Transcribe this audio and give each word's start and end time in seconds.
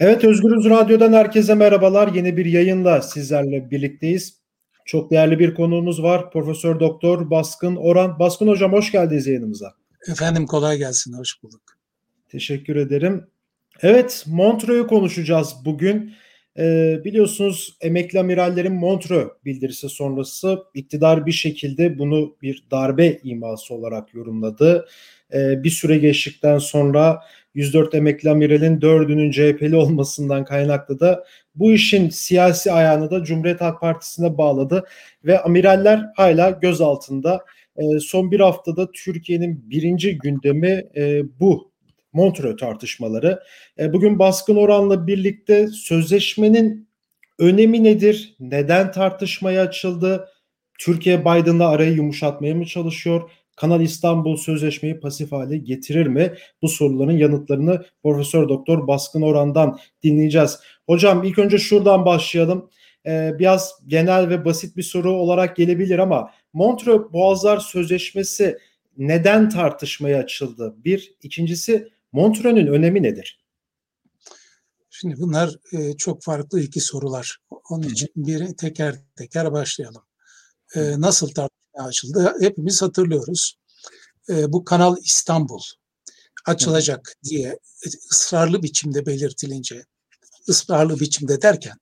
Evet 0.00 0.24
Özgürüz 0.24 0.70
Radyo'dan 0.70 1.12
herkese 1.12 1.54
merhabalar. 1.54 2.08
Yeni 2.14 2.36
bir 2.36 2.46
yayınla 2.46 3.02
sizlerle 3.02 3.70
birlikteyiz. 3.70 4.38
Çok 4.84 5.10
değerli 5.10 5.38
bir 5.38 5.54
konuğumuz 5.54 6.02
var. 6.02 6.30
Profesör 6.30 6.80
Doktor 6.80 7.30
Baskın 7.30 7.76
Oran. 7.76 8.18
Baskın 8.18 8.48
Hocam 8.48 8.72
hoş 8.72 8.92
geldiniz 8.92 9.26
yayınımıza. 9.26 9.74
Efendim 10.08 10.46
kolay 10.46 10.78
gelsin. 10.78 11.12
Hoş 11.12 11.42
bulduk. 11.42 11.62
Teşekkür 12.28 12.76
ederim. 12.76 13.26
Evet 13.82 14.24
Montreux'u 14.26 14.86
konuşacağız 14.86 15.54
bugün. 15.64 16.12
Ee, 16.58 17.00
biliyorsunuz 17.04 17.76
emekli 17.80 18.20
amirallerin 18.20 18.74
Montreux 18.74 19.30
bildirisi 19.44 19.88
sonrası 19.88 20.58
iktidar 20.74 21.26
bir 21.26 21.32
şekilde 21.32 21.98
bunu 21.98 22.36
bir 22.42 22.64
darbe 22.70 23.20
iması 23.22 23.74
olarak 23.74 24.14
yorumladı. 24.14 24.86
Ee, 25.34 25.62
bir 25.62 25.70
süre 25.70 25.98
geçtikten 25.98 26.58
sonra 26.58 27.20
104 27.54 27.94
emekli 27.94 28.30
amiralin 28.30 28.80
4'ünün 28.80 29.30
CHP'li 29.30 29.76
olmasından 29.76 30.44
kaynaklı 30.44 31.00
da 31.00 31.24
bu 31.54 31.72
işin 31.72 32.08
siyasi 32.08 32.72
ayağını 32.72 33.10
da 33.10 33.24
Cumhuriyet 33.24 33.60
Halk 33.60 33.80
Partisi'ne 33.80 34.38
bağladı 34.38 34.84
ve 35.24 35.40
amiraller 35.40 36.06
hala 36.16 36.50
gözaltında. 36.50 37.44
E, 37.76 38.00
son 38.00 38.30
bir 38.30 38.40
haftada 38.40 38.92
Türkiye'nin 38.92 39.70
birinci 39.70 40.18
gündemi 40.18 40.84
e, 40.96 41.22
bu 41.40 41.72
Montreux 42.12 42.56
tartışmaları. 42.60 43.42
E, 43.78 43.92
bugün 43.92 44.18
baskın 44.18 44.56
oranla 44.56 45.06
birlikte 45.06 45.66
sözleşmenin 45.66 46.88
önemi 47.38 47.84
nedir? 47.84 48.36
Neden 48.40 48.92
tartışmaya 48.92 49.62
açıldı? 49.62 50.28
Türkiye 50.78 51.20
Biden'la 51.20 51.68
arayı 51.68 51.92
yumuşatmaya 51.92 52.54
mı 52.54 52.66
çalışıyor? 52.66 53.30
Kanal 53.60 53.80
İstanbul 53.80 54.36
Sözleşmeyi 54.36 55.00
pasif 55.00 55.32
hale 55.32 55.58
getirir 55.58 56.06
mi? 56.06 56.34
Bu 56.62 56.68
soruların 56.68 57.18
yanıtlarını 57.18 57.84
Profesör 58.02 58.48
Doktor 58.48 58.86
Baskın 58.86 59.22
Oran'dan 59.22 59.78
dinleyeceğiz. 60.02 60.58
Hocam 60.86 61.24
ilk 61.24 61.38
önce 61.38 61.58
şuradan 61.58 62.04
başlayalım. 62.04 62.70
Ee, 63.06 63.32
biraz 63.38 63.74
genel 63.86 64.28
ve 64.28 64.44
basit 64.44 64.76
bir 64.76 64.82
soru 64.82 65.12
olarak 65.12 65.56
gelebilir 65.56 65.98
ama 65.98 66.30
Montreux 66.52 67.12
Boğazlar 67.12 67.58
Sözleşmesi 67.58 68.58
neden 68.96 69.48
tartışmaya 69.48 70.18
açıldı? 70.18 70.74
Bir. 70.84 71.14
ikincisi 71.22 71.88
Montreux'ün 72.12 72.66
önemi 72.66 73.02
nedir? 73.02 73.44
Şimdi 74.90 75.14
bunlar 75.18 75.50
e, 75.72 75.96
çok 75.96 76.22
farklı 76.22 76.60
iki 76.60 76.80
sorular. 76.80 77.38
Onun 77.70 77.88
için 77.88 78.08
bir 78.16 78.56
teker 78.56 78.94
teker 79.16 79.52
başlayalım. 79.52 80.02
E, 80.74 80.80
nasıl 81.00 81.26
tartışmaya 81.26 81.57
açıldı. 81.82 82.36
Hepimiz 82.40 82.82
hatırlıyoruz. 82.82 83.58
E, 84.28 84.52
bu 84.52 84.64
Kanal 84.64 84.96
İstanbul 85.04 85.60
açılacak 86.46 87.14
diye 87.24 87.58
ısrarlı 88.12 88.62
biçimde 88.62 89.06
belirtilince, 89.06 89.84
ısrarlı 90.48 91.00
biçimde 91.00 91.42
derken 91.42 91.78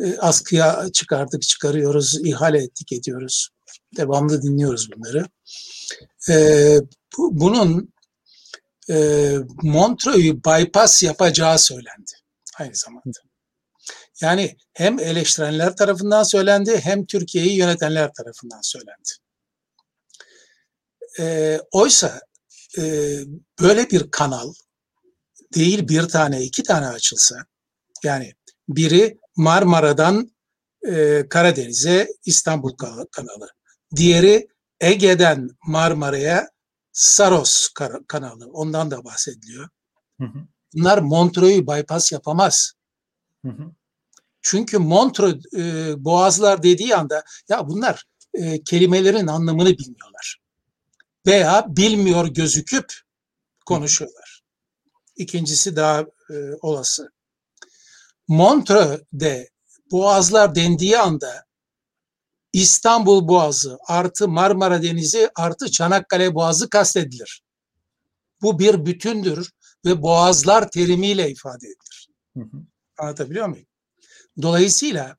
e, 0.00 0.16
askıya 0.18 0.86
çıkardık, 0.92 1.42
çıkarıyoruz, 1.42 2.18
ihale 2.24 2.62
ettik, 2.62 2.92
ediyoruz. 2.92 3.48
Devamlı 3.96 4.42
dinliyoruz 4.42 4.88
bunları. 4.92 5.26
E, 6.30 6.78
bu, 7.18 7.40
bunun 7.40 7.92
e, 8.90 9.36
Montreux'u 9.62 10.44
bypass 10.44 11.02
yapacağı 11.02 11.58
söylendi 11.58 12.12
aynı 12.58 12.74
zamanda. 12.74 13.18
Yani 14.20 14.56
hem 14.72 14.98
eleştirenler 14.98 15.76
tarafından 15.76 16.22
söylendi 16.22 16.80
hem 16.80 17.06
Türkiye'yi 17.06 17.56
yönetenler 17.56 18.12
tarafından 18.12 18.60
söylendi. 18.62 19.10
E, 21.18 21.58
oysa 21.72 22.20
e, 22.78 22.82
böyle 23.60 23.90
bir 23.90 24.10
kanal 24.10 24.52
değil 25.54 25.88
bir 25.88 26.08
tane 26.08 26.42
iki 26.42 26.62
tane 26.62 26.86
açılsa 26.86 27.36
yani 28.02 28.34
biri 28.68 29.18
Marmara'dan 29.36 30.30
e, 30.88 31.24
Karadeniz'e 31.28 32.08
İstanbul 32.24 32.72
kanalı. 33.10 33.48
Diğeri 33.96 34.48
Ege'den 34.80 35.48
Marmara'ya 35.66 36.48
Saros 36.92 37.68
kanalı. 38.08 38.50
Ondan 38.52 38.90
da 38.90 39.04
bahsediliyor. 39.04 39.68
Hı 40.20 40.24
hı. 40.24 40.38
Bunlar 40.74 40.98
Montreux'u 40.98 41.66
bypass 41.66 42.12
yapamaz. 42.12 42.72
Hı 43.44 43.48
hı. 43.48 43.72
Çünkü 44.42 44.78
Montreux 44.78 45.54
e, 45.56 45.94
boğazlar 46.04 46.62
dediği 46.62 46.96
anda 46.96 47.24
ya 47.48 47.68
bunlar 47.68 48.04
e, 48.34 48.62
kelimelerin 48.62 49.26
anlamını 49.26 49.78
bilmiyorlar 49.78 50.43
veya 51.26 51.64
bilmiyor 51.68 52.26
gözüküp 52.26 52.92
konuşuyorlar. 53.66 54.42
İkincisi 55.16 55.76
daha 55.76 56.00
e, 56.30 56.34
olası. 56.62 57.12
Montreux'de 58.28 59.48
boğazlar 59.90 60.54
dendiği 60.54 60.98
anda 60.98 61.44
İstanbul 62.52 63.28
Boğazı 63.28 63.78
artı 63.86 64.28
Marmara 64.28 64.82
Denizi 64.82 65.30
artı 65.34 65.70
Çanakkale 65.70 66.34
Boğazı 66.34 66.68
kastedilir. 66.68 67.42
Bu 68.42 68.58
bir 68.58 68.86
bütündür 68.86 69.50
ve 69.84 70.02
boğazlar 70.02 70.70
terimiyle 70.70 71.30
ifade 71.30 71.66
edilir. 71.66 72.08
Hı 72.36 72.40
hı. 72.40 72.62
Anlatabiliyor 72.98 73.48
muyum? 73.48 73.66
Dolayısıyla 74.42 75.16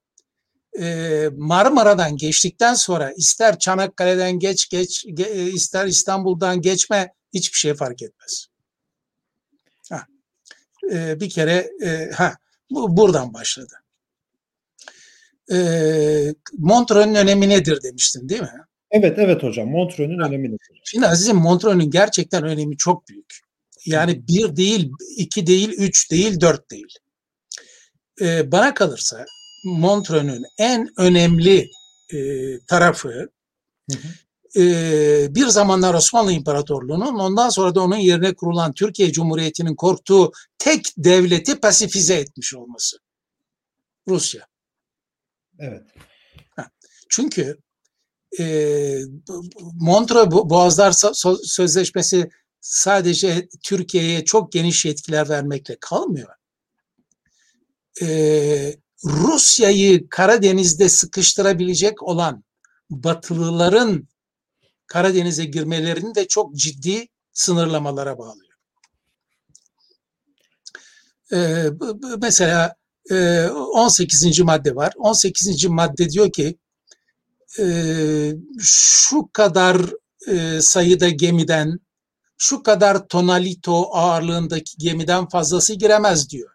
e, 0.79 1.29
Marmara'dan 1.37 2.17
geçtikten 2.17 2.73
sonra 2.73 3.11
ister 3.11 3.59
Çanakkale'den 3.59 4.39
geç 4.39 4.69
geç 4.69 5.05
e, 5.17 5.51
ister 5.51 5.85
İstanbul'dan 5.85 6.61
geçme 6.61 7.13
hiçbir 7.33 7.57
şey 7.57 7.73
fark 7.73 8.01
etmez. 8.01 8.47
Ha. 9.89 10.05
E, 10.91 11.19
bir 11.19 11.29
kere 11.29 11.69
e, 11.83 12.11
ha 12.11 12.35
bu 12.71 12.97
buradan 12.97 13.33
başladı. 13.33 13.73
E, 15.51 15.57
Montreux'un 16.57 17.15
önemi 17.15 17.49
nedir 17.49 17.83
demiştin 17.83 18.29
değil 18.29 18.41
mi? 18.41 18.65
Evet 18.91 19.19
evet 19.19 19.43
hocam 19.43 19.69
Montreux'un 19.69 20.27
önemi 20.27 20.47
nedir? 20.47 20.81
Şimdi 20.83 21.07
Aziz'im 21.07 21.37
Montreux'un 21.37 21.91
gerçekten 21.91 22.43
önemi 22.43 22.77
çok 22.77 23.07
büyük. 23.07 23.39
Yani 23.85 24.27
bir 24.27 24.55
değil, 24.55 24.91
iki 25.17 25.47
değil, 25.47 25.69
üç 25.69 26.11
değil, 26.11 26.41
dört 26.41 26.71
değil. 26.71 26.97
Ee, 28.21 28.51
bana 28.51 28.73
kalırsa 28.73 29.25
Montreux'un 29.65 30.45
en 30.57 30.89
önemli 30.97 31.71
e, 32.13 32.19
tarafı 32.67 33.29
hı 33.91 33.97
hı. 33.97 34.07
E, 34.61 35.35
bir 35.35 35.47
zamanlar 35.47 35.93
Osmanlı 35.93 36.31
İmparatorluğu'nun 36.31 37.19
ondan 37.19 37.49
sonra 37.49 37.75
da 37.75 37.81
onun 37.81 37.95
yerine 37.95 38.33
kurulan 38.33 38.73
Türkiye 38.73 39.11
Cumhuriyeti'nin 39.11 39.75
korktuğu 39.75 40.31
tek 40.57 40.85
devleti 40.97 41.59
pasifize 41.59 42.15
etmiş 42.15 42.55
olması. 42.55 42.97
Rusya. 44.07 44.47
Evet. 45.59 45.83
Çünkü 47.09 47.57
e, 48.39 48.99
Montreux 49.73 50.31
Boğazlar 50.31 50.93
Sözleşmesi 51.43 52.29
sadece 52.61 53.47
Türkiye'ye 53.63 54.25
çok 54.25 54.51
geniş 54.51 54.85
yetkiler 54.85 55.29
vermekle 55.29 55.77
kalmıyor. 55.79 56.29
E, 58.01 58.07
Rusya'yı 59.03 60.09
Karadeniz'de 60.09 60.89
sıkıştırabilecek 60.89 62.03
olan 62.03 62.43
Batılıların 62.89 64.07
Karadeniz'e 64.87 65.45
girmelerini 65.45 66.15
de 66.15 66.27
çok 66.27 66.55
ciddi 66.55 67.07
sınırlamalara 67.33 68.17
bağlıyor. 68.17 68.53
Ee, 71.33 71.69
mesela 72.21 72.75
e, 73.11 73.47
18. 73.47 74.39
madde 74.39 74.75
var. 74.75 74.93
18. 74.97 75.65
madde 75.65 76.09
diyor 76.09 76.31
ki 76.31 76.57
e, 77.59 77.65
şu 78.59 79.29
kadar 79.33 79.81
e, 80.27 80.61
sayıda 80.61 81.09
gemiden 81.09 81.79
şu 82.37 82.63
kadar 82.63 83.07
tonalito 83.07 83.89
ağırlığındaki 83.91 84.77
gemiden 84.77 85.29
fazlası 85.29 85.73
giremez 85.73 86.29
diyor. 86.29 86.51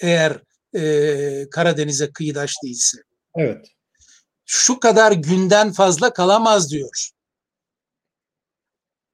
Eğer 0.00 0.42
e, 0.76 1.46
Karadeniz'e 1.50 2.12
kıyıdaş 2.12 2.54
değilse. 2.64 2.98
Evet. 3.36 3.66
Şu 4.44 4.80
kadar 4.80 5.12
günden 5.12 5.72
fazla 5.72 6.12
kalamaz 6.12 6.70
diyor. 6.70 7.10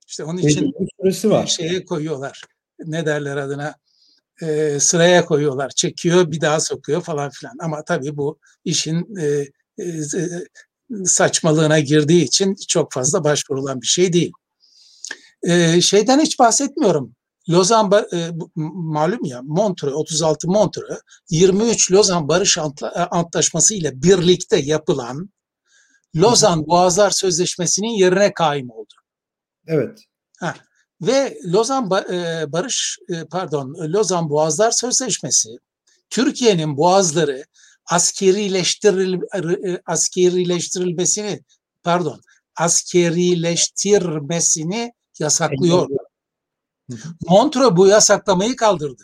İşte 0.07 0.25
onun 0.25 0.39
için 0.39 0.73
süresi 1.01 1.31
var. 1.31 1.47
şeye 1.47 1.85
koyuyorlar. 1.85 2.43
Ne 2.79 3.07
derler 3.07 3.37
adına? 3.37 3.75
E, 4.43 4.81
sıraya 4.81 5.25
koyuyorlar. 5.25 5.71
Çekiyor, 5.71 6.31
bir 6.31 6.41
daha 6.41 6.61
sokuyor 6.61 7.03
falan 7.03 7.31
filan. 7.31 7.57
Ama 7.61 7.85
tabii 7.85 8.17
bu 8.17 8.39
işin 8.65 9.17
e, 9.17 9.47
e, 9.83 11.05
saçmalığına 11.05 11.79
girdiği 11.79 12.25
için 12.25 12.57
çok 12.69 12.93
fazla 12.93 13.25
başvurulan 13.25 13.81
bir 13.81 13.87
şey 13.87 14.13
değil. 14.13 14.33
E, 15.43 15.81
şeyden 15.81 16.21
hiç 16.21 16.39
bahsetmiyorum. 16.39 17.15
Lozan 17.49 17.91
e, 18.13 18.31
malum 18.57 19.25
ya 19.25 19.41
Montreux 19.43 19.95
36 19.95 20.49
Montreux 20.49 21.01
23 21.31 21.93
Lozan 21.93 22.29
Barış 22.29 22.59
e, 22.59 22.63
Antlaşması 23.11 23.75
ile 23.75 24.03
birlikte 24.03 24.57
yapılan 24.57 25.31
Lozan 26.17 26.67
Boğazlar 26.67 27.11
Sözleşmesi'nin 27.11 27.99
yerine 27.99 28.35
kaim 28.35 28.71
oldu. 28.71 28.95
Evet. 29.67 29.99
Ha. 30.41 30.55
Ve 31.03 31.39
Lozan 31.45 31.91
e, 32.13 32.45
Barış 32.53 32.99
pardon 33.31 33.75
Lozan 33.75 34.31
Boğazlar 34.31 34.71
Sözleşmesi 34.71 35.49
Türkiye'nin 36.11 36.77
boğazları 36.77 37.45
askerileştiril 37.91 39.21
askerileştirilmesini 39.87 41.41
pardon 41.83 42.21
askerileştirmesini 42.57 44.93
yasaklıyor. 45.19 45.89
Montreux 47.29 47.77
bu 47.77 47.87
yasaklamayı 47.87 48.57
kaldırdı. 48.57 49.03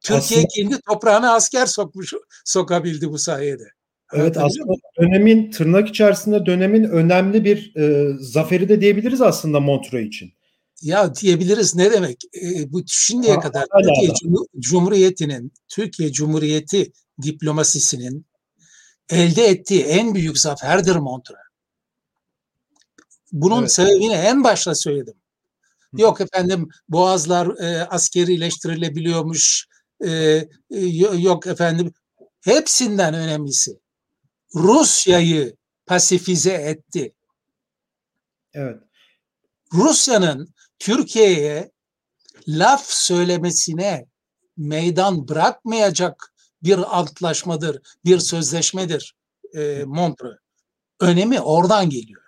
Türkiye 0.00 0.40
aslında, 0.40 0.46
kendi 0.54 0.80
toprağına 0.80 1.34
asker 1.34 1.66
sokmuş 1.66 2.12
sokabildi 2.44 3.10
bu 3.10 3.18
sayede. 3.18 3.68
Evet 4.12 4.36
aslında 4.36 4.72
dönemin 5.00 5.50
tırnak 5.50 5.88
içerisinde 5.88 6.46
dönemin 6.46 6.84
önemli 6.84 7.44
bir 7.44 7.76
e, 7.76 8.12
zaferi 8.20 8.68
de 8.68 8.80
diyebiliriz 8.80 9.20
aslında 9.20 9.60
Montreux 9.60 10.06
için. 10.06 10.32
Ya 10.82 11.14
diyebiliriz 11.14 11.74
ne 11.74 11.92
demek? 11.92 12.24
E, 12.42 12.72
bu 12.72 12.82
şimdiye 12.86 13.34
ha, 13.34 13.40
kadar 13.40 13.66
hala 13.70 13.82
Türkiye 13.82 14.08
hala. 14.08 14.44
Cumhuriyeti'nin, 14.58 15.52
Türkiye 15.68 16.12
Cumhuriyeti 16.12 16.92
diplomasisinin 17.22 18.26
elde 19.08 19.44
ettiği 19.44 19.82
en 19.82 20.14
büyük 20.14 20.38
zaferdir 20.38 20.96
Montreux. 20.96 21.40
Bunun 23.32 23.60
evet. 23.60 23.72
sebebini 23.72 24.14
en 24.14 24.44
başta 24.44 24.74
söyledim. 24.74 25.14
Yok 25.98 26.20
efendim 26.20 26.68
boğazlar 26.88 27.46
e, 27.46 27.84
askerileştirilebiliyormuş. 27.84 29.66
E, 30.06 30.10
e, 30.10 30.80
yok 31.16 31.46
efendim 31.46 31.92
hepsinden 32.40 33.14
önemlisi 33.14 33.78
Rusya'yı 34.54 35.56
pasifize 35.86 36.52
etti. 36.52 37.14
Evet. 38.52 38.80
Rusya'nın 39.72 40.54
Türkiye'ye 40.78 41.70
laf 42.48 42.86
söylemesine 42.86 44.06
meydan 44.56 45.28
bırakmayacak 45.28 46.32
bir 46.62 46.98
antlaşmadır, 46.98 47.82
bir 48.04 48.18
sözleşmedir 48.18 49.14
e, 49.54 49.84
Montreux. 49.86 50.38
Önemi 51.00 51.40
oradan 51.40 51.90
geliyor. 51.90 52.22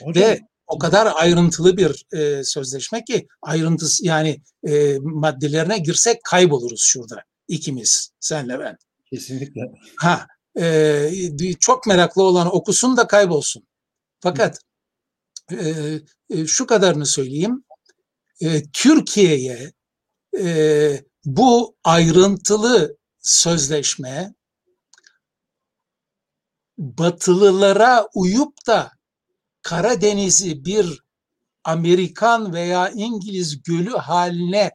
Hocam, 0.00 0.24
Ve 0.24 0.40
o 0.66 0.78
kadar 0.78 1.12
ayrıntılı 1.14 1.76
bir 1.76 2.06
e, 2.12 2.44
sözleşme 2.44 3.04
ki 3.04 3.26
ayrıntısı 3.42 4.06
yani 4.06 4.42
e, 4.68 4.98
maddelerine 5.00 5.78
girsek 5.78 6.24
kayboluruz 6.24 6.82
şurada 6.82 7.22
ikimiz 7.48 8.10
senle 8.20 8.58
ben. 8.58 8.76
Kesinlikle. 9.10 9.60
Ha 9.96 10.26
e, 10.58 11.10
çok 11.60 11.86
meraklı 11.86 12.22
olan 12.22 12.56
okusun 12.56 12.96
da 12.96 13.06
kaybolsun. 13.06 13.66
Fakat 14.20 14.58
e, 15.50 15.74
e, 16.30 16.46
şu 16.46 16.66
kadarını 16.66 17.06
söyleyeyim. 17.06 17.64
E, 18.40 18.62
Türkiye'ye 18.72 19.72
e, 20.38 21.04
bu 21.24 21.76
ayrıntılı 21.84 22.96
sözleşme 23.20 24.34
Batılılara 26.78 28.08
uyup 28.14 28.66
da 28.66 28.95
Karadeniz'i 29.66 30.64
bir 30.64 31.02
Amerikan 31.64 32.52
veya 32.52 32.90
İngiliz 32.90 33.62
gölü 33.62 33.90
haline 33.90 34.70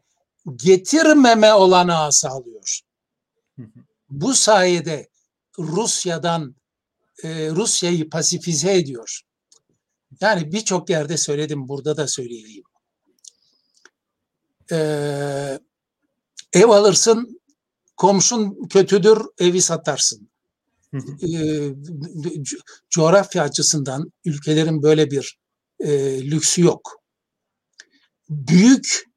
getirmeme 0.55 1.53
olanağı 1.53 2.11
sağlıyor. 2.11 2.79
Bu 4.09 4.33
sayede 4.33 5.09
Rusya'dan 5.59 6.55
e, 7.23 7.49
Rusya'yı 7.49 8.09
pasifize 8.09 8.77
ediyor. 8.77 9.21
Yani 10.21 10.51
birçok 10.51 10.89
yerde 10.89 11.17
söyledim, 11.17 11.67
burada 11.67 11.97
da 11.97 12.07
söyleyeyim. 12.07 12.63
Ee, 14.71 15.59
ev 16.53 16.69
alırsın, 16.69 17.41
komşun 17.97 18.67
kötüdür, 18.67 19.21
evi 19.39 19.61
satarsın. 19.61 20.31
Coğrafya 22.89 23.43
açısından 23.43 24.11
ülkelerin 24.25 24.83
böyle 24.83 25.11
bir 25.11 25.38
e, 25.79 26.21
lüksü 26.31 26.61
yok. 26.61 27.01
Büyük 28.29 29.11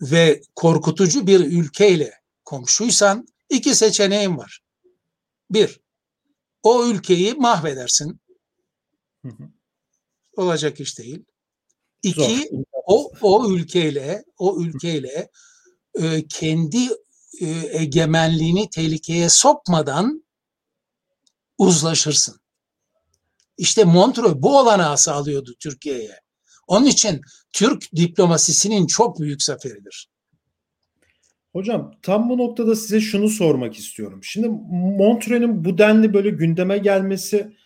ve 0.00 0.40
korkutucu 0.54 1.26
bir 1.26 1.40
ülkeyle 1.40 2.12
komşuysan 2.44 3.26
iki 3.50 3.74
seçeneğin 3.74 4.38
var. 4.38 4.60
Bir, 5.50 5.80
o 6.62 6.86
ülkeyi 6.86 7.34
mahvedersin. 7.34 8.20
Olacak 10.36 10.80
iş 10.80 10.98
değil. 10.98 11.24
İki, 12.02 12.50
o, 12.86 13.12
o 13.20 13.52
ülkeyle, 13.52 14.24
o 14.38 14.60
ülkeyle 14.60 15.30
e, 15.94 16.26
kendi 16.28 16.88
e, 17.40 17.46
egemenliğini 17.70 18.70
tehlikeye 18.70 19.28
sokmadan 19.28 20.25
uzlaşırsın. 21.58 22.40
İşte 23.58 23.84
Montreux 23.84 24.34
bu 24.36 24.58
olanağı 24.58 24.98
sağlıyordu 24.98 25.54
Türkiye'ye. 25.60 26.20
Onun 26.66 26.86
için 26.86 27.20
Türk 27.52 27.96
diplomasisinin 27.96 28.86
çok 28.86 29.20
büyük 29.20 29.42
zaferidir. 29.42 30.08
Hocam 31.52 31.94
tam 32.02 32.28
bu 32.28 32.38
noktada 32.38 32.76
size 32.76 33.00
şunu 33.00 33.28
sormak 33.28 33.76
istiyorum. 33.76 34.20
Şimdi 34.22 34.48
Montreux'un 34.70 35.64
bu 35.64 35.78
denli 35.78 36.14
böyle 36.14 36.30
gündeme 36.30 36.78
gelmesi 36.78 37.56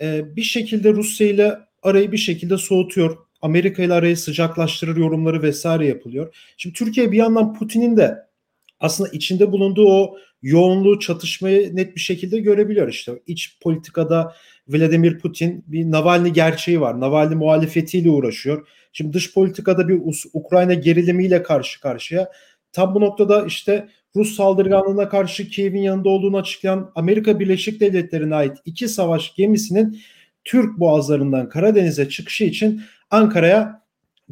e, 0.00 0.36
bir 0.36 0.42
şekilde 0.42 0.92
Rusya 0.92 1.26
ile 1.26 1.58
arayı 1.82 2.12
bir 2.12 2.18
şekilde 2.18 2.58
soğutuyor. 2.58 3.18
Amerika 3.42 3.82
ile 3.82 3.92
arayı 3.92 4.16
sıcaklaştırır 4.16 4.96
yorumları 4.96 5.42
vesaire 5.42 5.86
yapılıyor. 5.86 6.34
Şimdi 6.56 6.74
Türkiye 6.74 7.12
bir 7.12 7.16
yandan 7.16 7.54
Putin'in 7.54 7.96
de 7.96 8.29
aslında 8.80 9.10
içinde 9.10 9.52
bulunduğu 9.52 9.88
o 9.88 10.16
yoğunluğu 10.42 10.98
çatışmayı 10.98 11.76
net 11.76 11.96
bir 11.96 12.00
şekilde 12.00 12.40
görebiliyor 12.40 12.88
işte. 12.88 13.12
İç 13.26 13.58
politikada 13.62 14.34
Vladimir 14.68 15.18
Putin 15.18 15.64
bir 15.66 15.90
Navalny 15.90 16.28
gerçeği 16.28 16.80
var. 16.80 17.00
Navalny 17.00 17.34
muhalefetiyle 17.34 18.10
uğraşıyor. 18.10 18.68
Şimdi 18.92 19.12
dış 19.12 19.34
politikada 19.34 19.88
bir 19.88 20.00
Ukrayna 20.32 20.74
gerilimiyle 20.74 21.42
karşı 21.42 21.80
karşıya. 21.80 22.30
Tam 22.72 22.94
bu 22.94 23.00
noktada 23.00 23.46
işte 23.46 23.88
Rus 24.16 24.36
saldırganlığına 24.36 25.08
karşı 25.08 25.48
Kiev'in 25.48 25.82
yanında 25.82 26.08
olduğunu 26.08 26.36
açıklayan 26.36 26.92
Amerika 26.94 27.40
Birleşik 27.40 27.80
Devletleri'ne 27.80 28.34
ait 28.34 28.58
iki 28.64 28.88
savaş 28.88 29.34
gemisinin 29.34 30.00
Türk 30.44 30.78
boğazlarından 30.78 31.48
Karadeniz'e 31.48 32.08
çıkışı 32.08 32.44
için 32.44 32.82
Ankara'ya 33.10 33.82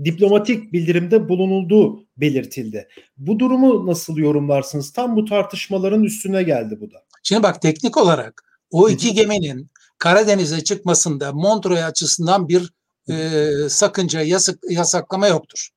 diplomatik 0.04 0.72
bildirimde 0.72 1.28
bulunulduğu 1.28 2.06
belirtildi. 2.16 2.88
Bu 3.16 3.38
durumu 3.38 3.86
nasıl 3.86 4.16
yorumlarsınız? 4.16 4.92
Tam 4.92 5.16
bu 5.16 5.24
tartışmaların 5.24 6.04
üstüne 6.04 6.42
geldi 6.42 6.78
bu 6.80 6.90
da. 6.90 7.04
Şimdi 7.22 7.42
bak 7.42 7.62
teknik 7.62 7.96
olarak 7.96 8.60
o 8.70 8.88
iki 8.88 9.14
geminin 9.14 9.70
Karadeniz'e 9.98 10.64
çıkmasında 10.64 11.32
Montreux 11.32 11.82
açısından 11.82 12.48
bir 12.48 12.72
e, 13.10 13.50
sakınca 13.68 14.22
yasak, 14.22 14.58
yasaklama 14.70 15.26
yoktur. 15.26 15.68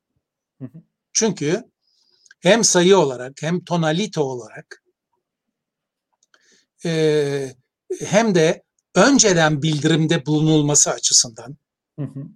Çünkü 1.13 1.63
hem 2.39 2.63
sayı 2.63 2.97
olarak 2.97 3.41
hem 3.41 3.63
tonalite 3.63 4.19
olarak 4.19 4.83
e, 6.85 7.55
hem 8.05 8.35
de 8.35 8.63
önceden 8.95 9.61
bildirimde 9.61 10.25
bulunulması 10.25 10.91
açısından 10.91 11.57
hı 11.99 12.05
hı. 12.05 12.27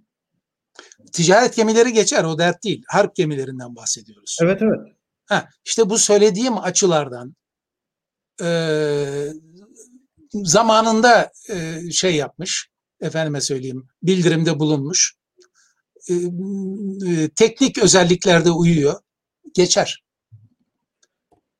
Ticaret 1.16 1.56
gemileri 1.56 1.92
geçer 1.92 2.24
o 2.24 2.38
dert 2.38 2.64
değil. 2.64 2.82
Harp 2.88 3.16
gemilerinden 3.16 3.76
bahsediyoruz. 3.76 4.38
Evet 4.42 4.62
evet. 4.62 4.96
Ha, 5.26 5.48
işte 5.64 5.90
bu 5.90 5.98
söylediğim 5.98 6.58
açılardan 6.58 7.34
e, 8.42 8.48
zamanında 10.34 11.32
e, 11.50 11.90
şey 11.90 12.16
yapmış 12.16 12.68
efendime 13.00 13.40
söyleyeyim 13.40 13.88
bildirimde 14.02 14.58
bulunmuş 14.58 15.14
e, 16.08 16.14
e, 16.14 17.28
teknik 17.28 17.78
özelliklerde 17.78 18.50
uyuyor 18.50 19.00
geçer. 19.54 20.04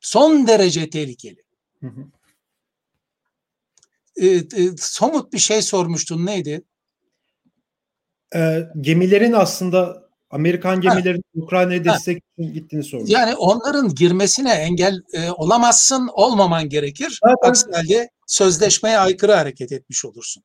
Son 0.00 0.46
derece 0.46 0.90
tehlikeli. 0.90 1.42
Hı 1.80 1.86
hı. 1.86 2.06
E, 4.16 4.26
e, 4.26 4.76
somut 4.76 5.32
bir 5.32 5.38
şey 5.38 5.62
sormuştun 5.62 6.26
neydi? 6.26 6.62
E, 8.34 8.60
gemilerin 8.80 9.32
aslında 9.32 10.10
Amerikan 10.30 10.80
gemilerin 10.80 11.24
Ukrayna'ya 11.34 11.84
destek 11.84 12.22
için 12.38 12.54
gittiğini 12.54 12.84
sormuş. 12.84 13.10
Yani 13.10 13.34
onların 13.34 13.94
girmesine 13.94 14.52
engel 14.52 15.02
e, 15.12 15.30
olamazsın, 15.30 16.08
olmaman 16.12 16.68
gerekir. 16.68 17.18
Zaten, 17.24 17.50
Aksi 17.50 17.72
halde 17.72 18.10
sözleşmeye 18.26 18.98
aykırı 18.98 19.32
hareket 19.32 19.72
etmiş 19.72 20.04
olursun. 20.04 20.42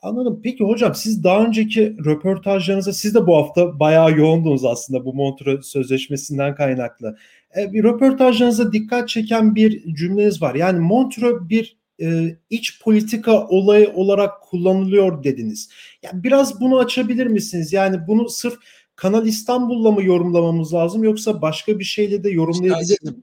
Anladım. 0.00 0.40
Peki 0.44 0.64
hocam 0.64 0.94
siz 0.94 1.24
daha 1.24 1.44
önceki 1.44 1.96
röportajlarınızda 2.04 2.92
siz 2.92 3.14
de 3.14 3.26
bu 3.26 3.36
hafta 3.36 3.80
bayağı 3.80 4.18
yoğundunuz 4.18 4.64
aslında 4.64 5.04
bu 5.04 5.14
Montreux 5.14 5.66
Sözleşmesi'nden 5.66 6.54
kaynaklı. 6.54 7.18
E, 7.56 7.72
bir 7.72 7.84
röportajlarınızda 7.84 8.72
dikkat 8.72 9.08
çeken 9.08 9.54
bir 9.54 9.94
cümleniz 9.94 10.42
var. 10.42 10.54
Yani 10.54 10.78
Montreux 10.78 11.48
bir 11.48 11.78
e, 12.00 12.36
iç 12.50 12.82
politika 12.82 13.48
olayı 13.48 13.92
olarak 13.94 14.42
kullanılıyor 14.42 15.24
dediniz. 15.24 15.68
Yani 16.02 16.24
biraz 16.24 16.60
bunu 16.60 16.78
açabilir 16.78 17.26
misiniz? 17.26 17.72
Yani 17.72 18.06
bunu 18.06 18.28
sırf 18.28 18.58
Kanal 18.96 19.26
İstanbul'la 19.26 19.90
mı 19.90 20.04
yorumlamamız 20.04 20.74
lazım 20.74 21.04
yoksa 21.04 21.42
başka 21.42 21.78
bir 21.78 21.84
şeyle 21.84 22.24
de 22.24 22.30
yorumlayabilir 22.30 22.98
miyiz? 23.02 23.18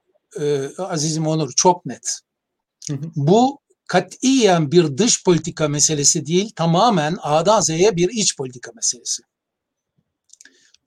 E, 0.77 0.83
Azizim 0.83 1.27
Onur 1.27 1.51
çok 1.55 1.85
net. 1.85 2.19
Hı 2.89 2.93
hı. 2.93 3.11
Bu 3.15 3.59
katiyen 3.87 4.71
bir 4.71 4.97
dış 4.97 5.23
politika 5.23 5.67
meselesi 5.67 6.25
değil, 6.25 6.53
tamamen 6.55 7.17
A'dan 7.21 7.61
Z'ye 7.61 7.95
bir 7.95 8.09
iç 8.09 8.37
politika 8.37 8.71
meselesi. 8.75 9.23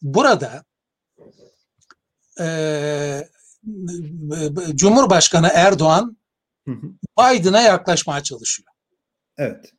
Burada 0.03 0.65
e, 2.41 3.29
Cumhurbaşkanı 4.75 5.51
Erdoğan 5.55 6.17
Biden'a 7.19 7.61
yaklaşmaya 7.61 8.23
çalışıyor. 8.23 8.69
Evet. 9.37 9.73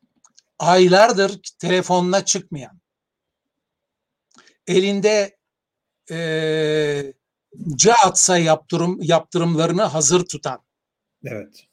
Aylardır 0.60 1.40
telefonuna 1.60 2.26
çıkmayan, 2.26 2.80
elinde 4.68 5.38
e, 6.12 7.14
CAATSA 7.76 8.38
yaptırım, 8.38 8.98
yaptırımlarını 9.02 9.84
hazır 9.84 10.26
tutan. 10.26 10.64
Evet. 11.26 11.66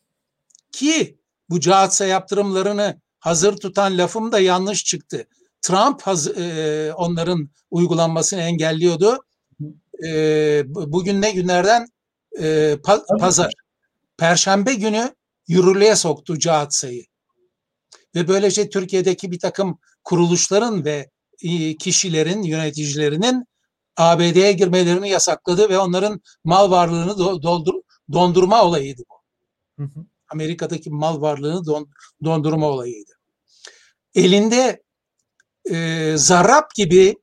Ki 0.72 1.18
bu 1.50 1.60
CAATSA 1.60 2.06
yaptırımlarını 2.06 3.00
hazır 3.18 3.56
tutan 3.56 3.98
lafım 3.98 4.32
da 4.32 4.40
yanlış 4.40 4.84
çıktı. 4.84 5.26
Trump 5.62 6.02
haz, 6.02 6.28
e, 6.28 6.92
onların 6.96 7.50
uygulanmasını 7.70 8.40
engelliyordu. 8.40 9.18
E, 10.06 10.62
bugün 10.66 11.22
ne 11.22 11.30
günlerden? 11.30 11.86
E, 12.40 12.76
pa, 12.84 13.04
pazar. 13.20 13.52
Perşembe 14.16 14.74
günü 14.74 15.14
yürürlüğe 15.48 15.96
soktu 15.96 16.38
CAATSA'yı. 16.38 17.04
Ve 18.14 18.28
böylece 18.28 18.70
Türkiye'deki 18.70 19.30
bir 19.30 19.38
takım 19.38 19.78
kuruluşların 20.04 20.84
ve 20.84 21.10
e, 21.42 21.76
kişilerin, 21.76 22.42
yöneticilerinin 22.42 23.44
ABD'ye 23.96 24.52
girmelerini 24.52 25.08
yasakladı 25.08 25.68
ve 25.68 25.78
onların 25.78 26.20
mal 26.44 26.70
varlığını 26.70 27.18
doldur, 27.18 27.74
dondurma 28.12 28.64
olayıydı 28.64 29.02
bu. 29.10 29.14
Hı 29.82 29.86
hı. 29.86 30.06
Amerika'daki 30.28 30.90
mal 30.90 31.20
varlığını 31.20 31.66
don, 31.66 31.90
dondurma 32.24 32.66
olayıydı. 32.66 33.12
Elinde 34.14 34.82
e, 35.70 36.12
zarrab 36.16 36.70
gibi 36.74 37.14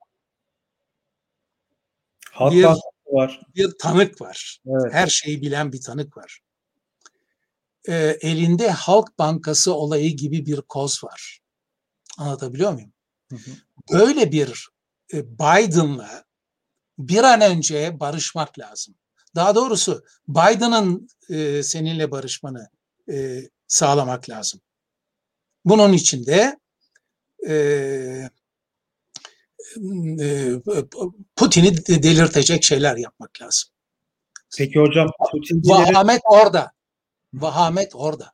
bir, 2.40 2.66
var. 3.06 3.42
bir 3.56 3.72
tanık 3.80 4.22
var. 4.22 4.60
Evet. 4.66 4.94
Her 4.94 5.08
şeyi 5.08 5.42
bilen 5.42 5.74
bir 5.74 5.82
tanık 5.82 6.18
var. 6.18 6.40
E, 7.88 7.94
elinde 8.22 8.70
Halk 8.70 9.20
Bankası 9.20 9.74
olayı 9.74 10.18
gibi 10.18 10.46
bir 10.46 10.62
koz 10.62 11.04
var. 11.04 11.40
Anlatabiliyor 12.18 12.74
muyum? 12.74 12.94
Hı 13.30 13.36
hı. 13.36 13.52
Böyle 13.92 14.32
bir 14.32 14.70
e, 15.14 15.40
Biden'la 15.40 16.24
bir 16.98 17.24
an 17.24 17.42
önce 17.42 18.00
barışmak 18.00 18.60
lazım. 18.60 18.96
Daha 19.36 19.56
doğrusu 19.56 20.04
Biden'ın 20.28 21.08
e, 21.30 21.64
seninle 21.64 22.12
barışmanı 22.12 22.70
e, 23.12 23.50
sağlamak 23.68 24.30
lazım. 24.30 24.62
Bunun 25.66 25.94
için 25.94 26.26
de 26.26 26.60
e, 27.48 27.54
e, 30.22 30.52
Putin'i 31.36 31.78
delirtecek 31.88 32.64
şeyler 32.64 32.98
yapmak 32.98 33.42
lazım. 33.42 33.70
Peki 34.58 34.80
hocam 34.80 35.08
Putin'cileri... 35.32 35.78
Vahamet 35.78 36.22
orada. 36.26 36.72
Vahamet 37.34 37.96
orada. 37.96 38.32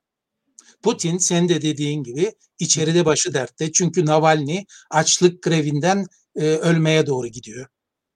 Putin 0.81 1.17
sen 1.17 1.49
de 1.49 1.61
dediğin 1.61 2.03
gibi 2.03 2.31
içeride 2.59 3.05
başı 3.05 3.33
dertte. 3.33 3.71
Çünkü 3.71 4.05
Navalny 4.05 4.65
açlık 4.89 5.43
grevinden 5.43 6.05
e, 6.35 6.45
ölmeye 6.45 7.07
doğru 7.07 7.27
gidiyor. 7.27 7.67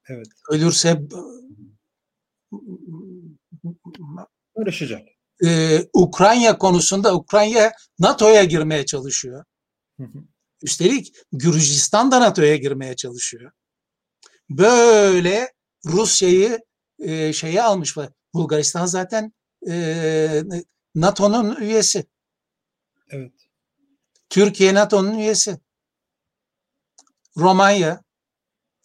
Evet. 0.09 0.27
Ölürse 0.49 1.01
uğraşacak 4.55 5.12
e, 5.43 5.79
Ukrayna 5.93 6.57
konusunda 6.57 7.15
Ukrayna 7.15 7.71
NATO'ya 7.99 8.43
girmeye 8.43 8.85
çalışıyor. 8.85 9.45
Üstelik 10.61 11.15
Gürcistan 11.31 12.11
da 12.11 12.21
NATO'ya 12.21 12.55
girmeye 12.55 12.95
çalışıyor. 12.95 13.51
Böyle 14.49 15.53
Rusya'yı 15.85 16.59
e, 16.99 17.33
şeye 17.33 17.63
almış 17.63 17.97
var. 17.97 18.09
Bulgaristan 18.33 18.85
zaten 18.85 19.33
e, 19.69 20.43
NATO'nun 20.95 21.55
üyesi. 21.55 22.05
Evet. 23.09 23.33
Türkiye 24.29 24.73
NATO'nun 24.73 25.19
üyesi. 25.19 25.59
Romanya. 27.37 28.03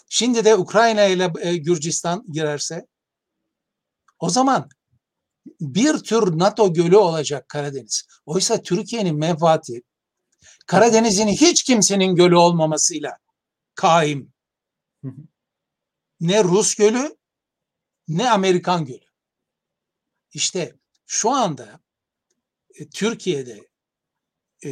Şimdi 0.09 0.45
de 0.45 0.55
Ukrayna 0.57 1.05
ile 1.05 1.33
e, 1.41 1.57
Gürcistan 1.57 2.25
girerse 2.33 2.87
o 4.19 4.31
zaman 4.31 4.69
bir 5.61 5.99
tür 5.99 6.39
NATO 6.39 6.73
gölü 6.73 6.97
olacak 6.97 7.49
Karadeniz. 7.49 8.03
Oysa 8.27 8.63
Türkiye'nin 8.63 9.19
menfaati 9.19 9.83
Karadeniz'in 10.67 11.29
hiç 11.29 11.63
kimsenin 11.63 12.15
gölü 12.17 12.37
olmamasıyla 12.37 13.19
kaim. 13.75 14.33
Ne 16.21 16.45
Rus 16.45 16.75
gölü 16.75 17.17
ne 18.09 18.31
Amerikan 18.31 18.85
gölü. 18.85 19.05
İşte 20.33 20.77
şu 21.07 21.31
anda 21.31 21.81
e, 22.75 22.89
Türkiye'de 22.89 23.69
e, 24.65 24.71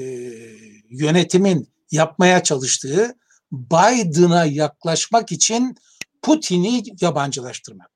yönetimin 0.91 1.73
yapmaya 1.91 2.43
çalıştığı 2.43 3.15
Biden'a 3.53 4.45
yaklaşmak 4.45 5.33
için 5.33 5.77
Putin'i 6.23 6.83
yabancılaştırmak. 7.01 7.96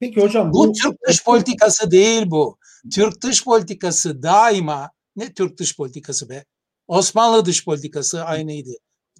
Peki 0.00 0.20
hocam 0.20 0.52
bu, 0.52 0.68
bu 0.68 0.72
Türk 0.72 0.96
dış 1.08 1.24
politikası 1.24 1.90
değil 1.90 2.22
bu. 2.26 2.58
Türk 2.92 3.22
dış 3.22 3.44
politikası 3.44 4.22
daima 4.22 4.90
ne 5.16 5.34
Türk 5.34 5.58
dış 5.58 5.76
politikası 5.76 6.28
be? 6.28 6.44
Osmanlı 6.88 7.44
dış 7.44 7.64
politikası 7.64 8.24
aynıydı. 8.24 8.70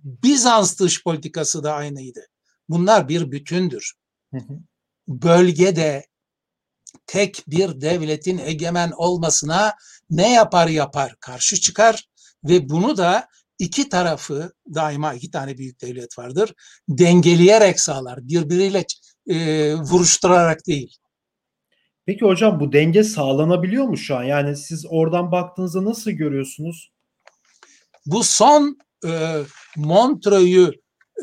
Bizans 0.05 0.81
dış 0.81 1.05
politikası 1.05 1.65
da 1.65 1.75
aynıydı. 1.75 2.27
Bunlar 2.69 3.09
bir 3.09 3.31
bütündür. 3.31 3.95
Bölgede 5.09 6.07
tek 7.07 7.45
bir 7.49 7.81
devletin 7.81 8.39
egemen 8.39 8.91
olmasına 8.97 9.75
ne 10.11 10.33
yapar 10.33 10.69
yapar 10.69 11.17
karşı 11.21 11.57
çıkar. 11.61 12.09
ve 12.45 12.69
bunu 12.69 12.97
da 12.97 13.29
iki 13.59 13.89
tarafı 13.89 14.53
daima 14.75 15.15
iki 15.15 15.31
tane 15.31 15.59
büyük 15.59 15.81
devlet 15.81 16.19
vardır 16.19 16.55
dengeleyerek 16.89 17.81
sağlar 17.81 18.29
birbiriyle 18.29 18.85
e, 19.27 19.75
vuruşturarak 19.75 20.67
değil. 20.67 20.97
Peki 22.07 22.25
hocam 22.25 22.61
bu 22.61 22.73
denge 22.73 23.05
sağlanabiliyor 23.05 23.85
mu 23.85 23.97
şu 23.97 24.17
an? 24.17 24.23
Yani 24.23 24.57
siz 24.57 24.87
oradan 24.89 25.33
baktığınızda 25.33 25.85
nasıl 25.85 26.11
görüyorsunuz? 26.11 26.93
Bu 28.07 28.25
son 28.25 28.79
e, 29.07 29.43
Montreux'u 29.77 30.73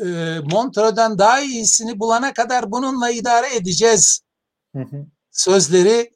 e, 0.06 0.38
Montreux'dan 0.50 1.18
daha 1.18 1.40
iyisini 1.40 2.00
bulana 2.00 2.32
kadar 2.32 2.70
bununla 2.70 3.10
idare 3.10 3.56
edeceğiz 3.56 4.20
Hı 4.74 4.82
hı. 4.82 5.06
sözleri 5.30 6.10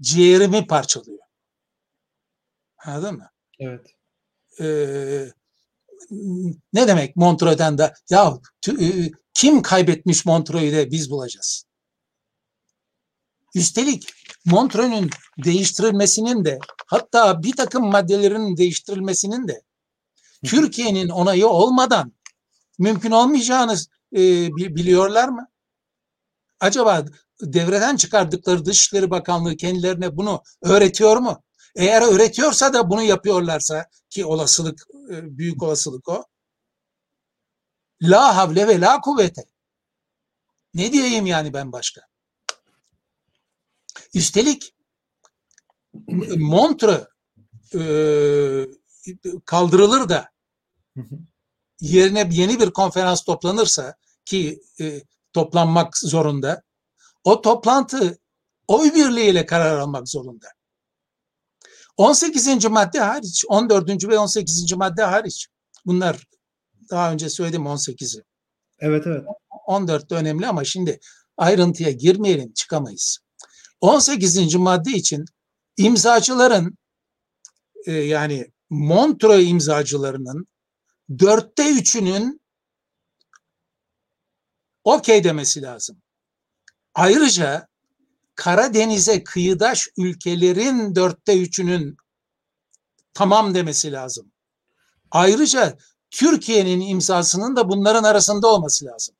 ciğerimi 0.00 0.66
parçalıyor. 0.66 1.18
Anladın 2.86 3.14
mı? 3.14 3.30
Evet. 3.58 3.86
Ee, 4.60 5.32
ne 6.72 6.88
demek 6.88 7.16
Montreux'dan 7.16 7.78
da 7.78 7.94
ya 8.10 8.38
kim 9.34 9.62
kaybetmiş 9.62 10.26
Montreux'u 10.26 10.72
de 10.72 10.90
biz 10.90 11.10
bulacağız. 11.10 11.64
Üstelik 13.54 14.08
Montreux'un 14.44 15.10
değiştirilmesinin 15.44 16.44
de 16.44 16.58
hatta 16.86 17.42
bir 17.42 17.56
takım 17.56 17.90
maddelerin 17.90 18.56
değiştirilmesinin 18.56 19.48
de 19.48 19.62
Türkiye'nin 20.44 21.08
onayı 21.08 21.46
olmadan 21.48 22.12
mümkün 22.78 23.10
olmayacağını 23.10 23.76
e, 24.12 24.18
bi- 24.56 24.76
biliyorlar 24.76 25.28
mı? 25.28 25.48
Acaba 26.60 27.04
devreden 27.42 27.96
çıkardıkları 27.96 28.64
Dışişleri 28.64 29.10
Bakanlığı 29.10 29.56
kendilerine 29.56 30.16
bunu 30.16 30.42
öğretiyor 30.62 31.16
mu? 31.16 31.42
Eğer 31.76 32.02
öğretiyorsa 32.02 32.72
da 32.74 32.90
bunu 32.90 33.02
yapıyorlarsa 33.02 33.86
ki 34.10 34.24
olasılık 34.24 34.86
büyük 35.10 35.62
olasılık 35.62 36.08
o. 36.08 36.24
La 38.02 38.36
havle 38.36 38.68
ve 38.68 38.80
la 38.80 39.00
kuvvete. 39.00 39.44
Ne 40.74 40.92
diyeyim 40.92 41.26
yani 41.26 41.52
ben 41.52 41.72
başka? 41.72 42.00
Üstelik 44.14 44.74
Montre 46.36 47.08
e, 47.74 47.82
kaldırılır 49.44 50.08
da 50.08 50.30
yerine 51.80 52.28
yeni 52.32 52.60
bir 52.60 52.70
konferans 52.70 53.24
toplanırsa 53.24 53.94
ki 54.24 54.62
e, 54.80 55.02
toplanmak 55.32 55.98
zorunda. 55.98 56.62
O 57.24 57.42
toplantı 57.42 58.18
oy 58.68 58.94
birliğiyle 58.94 59.46
karar 59.46 59.78
almak 59.78 60.08
zorunda. 60.08 60.48
18. 62.00 62.64
madde 62.64 63.00
hariç, 63.00 63.44
14. 63.48 64.08
ve 64.08 64.18
18. 64.18 64.72
madde 64.72 65.02
hariç. 65.02 65.48
Bunlar 65.86 66.26
daha 66.90 67.12
önce 67.12 67.28
söyledim 67.28 67.62
18'i. 67.62 68.22
Evet 68.78 69.06
evet. 69.06 69.24
14 69.66 70.10
de 70.10 70.14
önemli 70.14 70.46
ama 70.46 70.64
şimdi 70.64 71.00
ayrıntıya 71.36 71.90
girmeyelim 71.90 72.52
çıkamayız. 72.52 73.18
18. 73.80 74.54
madde 74.54 74.90
için 74.90 75.24
imzacıların 75.76 76.78
e, 77.86 77.92
yani 77.92 78.52
Montreux 78.70 79.48
imzacılarının 79.48 80.46
dörtte 81.18 81.70
üçünün 81.70 82.40
okey 84.84 85.24
demesi 85.24 85.62
lazım. 85.62 86.02
Ayrıca 86.94 87.68
Karadeniz'e 88.40 89.24
kıyıdaş 89.24 89.88
ülkelerin 89.96 90.94
dörtte 90.94 91.40
üçünün 91.40 91.96
tamam 93.14 93.54
demesi 93.54 93.92
lazım. 93.92 94.32
Ayrıca 95.10 95.78
Türkiye'nin 96.10 96.80
imzasının 96.80 97.56
da 97.56 97.68
bunların 97.68 98.04
arasında 98.04 98.48
olması 98.48 98.84
lazım. 98.84 99.14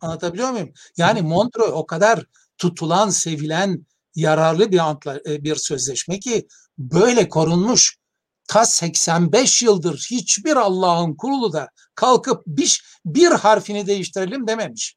Anlatabiliyor 0.00 0.50
muyum? 0.50 0.72
Yani 0.96 1.22
Montreux 1.22 1.70
o 1.72 1.86
kadar 1.86 2.24
tutulan, 2.58 3.10
sevilen, 3.10 3.86
yararlı 4.14 4.72
bir 4.72 4.78
antla, 4.78 5.20
e, 5.26 5.44
bir 5.44 5.56
sözleşme 5.56 6.20
ki 6.20 6.48
böyle 6.78 7.28
korunmuş. 7.28 7.96
Ta 8.48 8.66
85 8.66 9.62
yıldır 9.62 10.06
hiçbir 10.10 10.56
Allah'ın 10.56 11.14
kurulu 11.14 11.52
da 11.52 11.68
kalkıp 11.94 12.42
bir, 12.46 12.84
bir 13.04 13.30
harfini 13.30 13.86
değiştirelim 13.86 14.46
dememiş. 14.46 14.96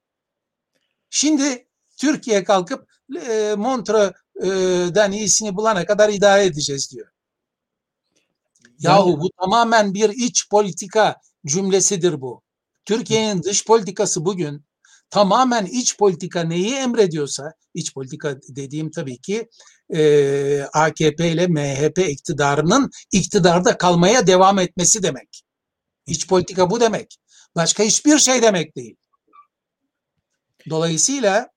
Şimdi 1.10 1.68
Türkiye 1.98 2.44
kalkıp 2.44 2.87
e, 3.16 3.56
Montreux'den 3.58 5.12
iyisini 5.12 5.56
bulana 5.56 5.86
kadar 5.86 6.10
idare 6.10 6.46
edeceğiz 6.46 6.92
diyor. 6.92 7.08
Yahu 8.80 9.22
bu 9.22 9.30
tamamen 9.42 9.94
bir 9.94 10.10
iç 10.10 10.50
politika 10.50 11.16
cümlesidir 11.46 12.22
bu. 12.22 12.42
Türkiye'nin 12.86 13.44
dış 13.44 13.66
politikası 13.66 14.26
bugün 14.26 14.66
tamamen 15.10 15.66
iç 15.66 15.98
politika 15.98 16.44
neyi 16.44 16.74
emrediyorsa, 16.74 17.54
iç 17.74 17.94
politika 17.94 18.38
dediğim 18.50 18.92
tabii 18.92 19.18
ki 19.18 19.50
e, 19.94 20.62
AKP 20.74 21.32
ile 21.32 21.48
MHP 21.48 21.98
iktidarının 21.98 22.90
iktidarda 23.12 23.78
kalmaya 23.78 24.28
devam 24.28 24.60
etmesi 24.60 25.04
demek. 25.04 25.44
İç 26.08 26.28
politika 26.28 26.70
bu 26.70 26.80
demek. 26.80 27.18
Başka 27.56 27.84
hiçbir 27.84 28.20
şey 28.20 28.42
demek 28.42 28.76
değil. 28.76 28.96
Dolayısıyla 30.70 31.50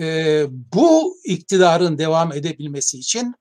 e, 0.00 0.44
bu 0.74 1.16
iktidarın 1.24 1.98
devam 1.98 2.32
edebilmesi 2.32 2.98
için 2.98 3.34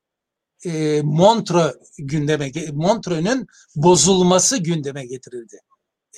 e, 0.65 1.01
Montreux 1.03 1.73
gündeme 1.99 2.51
Montreux'un 2.73 3.47
bozulması 3.75 4.57
gündeme 4.57 5.05
getirildi. 5.05 5.55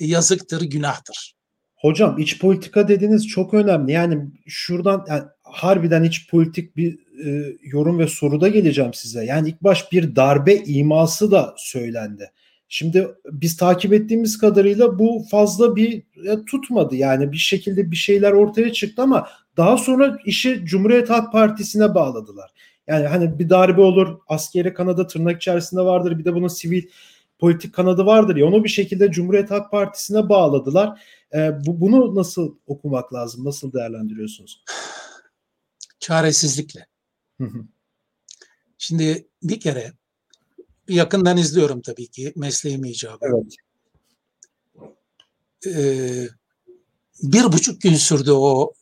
E, 0.00 0.06
yazıktır, 0.06 0.62
günahtır. 0.62 1.34
Hocam 1.76 2.18
iç 2.18 2.40
politika 2.40 2.88
dediğiniz 2.88 3.28
çok 3.28 3.54
önemli. 3.54 3.92
Yani 3.92 4.30
şuradan 4.46 5.04
yani 5.08 5.22
harbiden 5.42 6.02
iç 6.02 6.30
politik 6.30 6.76
bir 6.76 6.98
e, 7.26 7.56
yorum 7.62 7.98
ve 7.98 8.06
soruda 8.06 8.48
geleceğim 8.48 8.94
size. 8.94 9.24
Yani 9.24 9.48
ilk 9.48 9.62
baş 9.62 9.92
bir 9.92 10.16
darbe 10.16 10.56
iması 10.56 11.30
da 11.30 11.54
söylendi. 11.56 12.30
Şimdi 12.68 13.08
biz 13.32 13.56
takip 13.56 13.92
ettiğimiz 13.92 14.38
kadarıyla 14.38 14.98
bu 14.98 15.24
fazla 15.30 15.76
bir 15.76 15.92
e, 15.98 16.44
tutmadı. 16.46 16.96
Yani 16.96 17.32
bir 17.32 17.36
şekilde 17.36 17.90
bir 17.90 17.96
şeyler 17.96 18.32
ortaya 18.32 18.72
çıktı 18.72 19.02
ama 19.02 19.28
daha 19.56 19.76
sonra 19.76 20.18
işi 20.24 20.64
Cumhuriyet 20.64 21.10
Halk 21.10 21.32
Partisi'ne 21.32 21.94
bağladılar. 21.94 22.52
Yani 22.86 23.06
hani 23.06 23.38
bir 23.38 23.50
darbe 23.50 23.80
olur, 23.80 24.18
askeri 24.28 24.74
kanadı 24.74 25.06
tırnak 25.06 25.36
içerisinde 25.36 25.80
vardır. 25.80 26.18
Bir 26.18 26.24
de 26.24 26.34
bunun 26.34 26.48
sivil 26.48 26.82
politik 27.38 27.74
kanadı 27.74 28.06
vardır 28.06 28.36
ya 28.36 28.46
onu 28.46 28.64
bir 28.64 28.68
şekilde 28.68 29.10
Cumhuriyet 29.10 29.50
Halk 29.50 29.70
Partisi'ne 29.70 30.28
bağladılar. 30.28 31.02
E, 31.34 31.50
bu, 31.66 31.80
bunu 31.80 32.14
nasıl 32.14 32.54
okumak 32.66 33.14
lazım? 33.14 33.44
Nasıl 33.44 33.72
değerlendiriyorsunuz? 33.72 34.64
Çaresizlikle. 36.00 36.86
Şimdi 38.78 39.28
bir 39.42 39.60
kere 39.60 39.92
yakından 40.88 41.36
izliyorum 41.36 41.80
tabii 41.82 42.06
ki 42.06 42.32
mesleğim 42.36 42.84
icabı. 42.84 43.18
Evet. 43.22 43.56
Ee, 45.66 46.28
bir 47.22 47.44
buçuk 47.44 47.80
gün 47.80 47.94
sürdü 47.94 48.30
o 48.30 48.72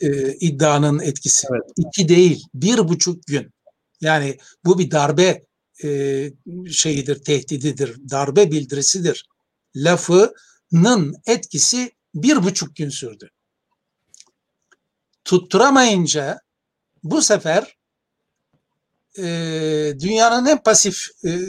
e, 0.00 0.34
iddianın 0.34 0.98
etkisi. 0.98 1.46
Evet. 1.50 1.62
İki 1.76 2.08
değil, 2.08 2.44
bir 2.54 2.78
buçuk 2.78 3.26
gün. 3.26 3.52
Yani 4.00 4.38
bu 4.64 4.78
bir 4.78 4.90
darbe 4.90 5.44
e, 5.84 6.32
şeyidir, 6.70 7.24
tehdididir, 7.24 7.96
darbe 8.10 8.50
bildirisidir. 8.50 9.26
Lafının 9.76 11.14
etkisi 11.26 11.92
bir 12.14 12.42
buçuk 12.42 12.76
gün 12.76 12.88
sürdü. 12.88 13.30
Tutturamayınca 15.24 16.40
bu 17.04 17.22
sefer 17.22 17.76
e, 19.18 19.24
dünyanın 20.00 20.46
en 20.46 20.62
pasif 20.62 21.08
e, 21.24 21.40